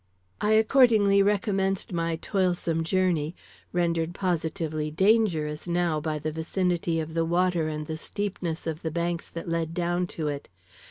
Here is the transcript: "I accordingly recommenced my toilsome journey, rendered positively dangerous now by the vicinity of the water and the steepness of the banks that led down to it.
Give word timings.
"I 0.41 0.53
accordingly 0.53 1.21
recommenced 1.21 1.93
my 1.93 2.15
toilsome 2.15 2.83
journey, 2.83 3.35
rendered 3.71 4.15
positively 4.15 4.89
dangerous 4.89 5.67
now 5.67 5.99
by 6.01 6.17
the 6.17 6.31
vicinity 6.31 6.99
of 6.99 7.13
the 7.13 7.23
water 7.23 7.67
and 7.67 7.85
the 7.85 7.97
steepness 7.97 8.65
of 8.65 8.81
the 8.81 8.89
banks 8.89 9.29
that 9.29 9.47
led 9.47 9.75
down 9.75 10.07
to 10.17 10.27
it. 10.27 10.49